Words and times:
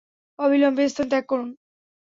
অবিলম্বে 0.39 0.83
স্থান 0.91 1.07
ত্যাগ 1.11 1.23
করুন। 1.31 1.49